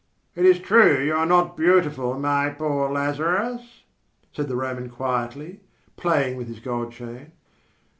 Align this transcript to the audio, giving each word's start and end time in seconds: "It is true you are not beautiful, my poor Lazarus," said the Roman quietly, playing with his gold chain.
"It 0.33 0.45
is 0.47 0.57
true 0.57 1.03
you 1.05 1.13
are 1.13 1.27
not 1.27 1.55
beautiful, 1.55 2.17
my 2.17 2.49
poor 2.49 2.89
Lazarus," 2.91 3.83
said 4.33 4.47
the 4.47 4.55
Roman 4.55 4.89
quietly, 4.89 5.59
playing 5.95 6.37
with 6.37 6.47
his 6.47 6.59
gold 6.59 6.91
chain. 6.91 7.33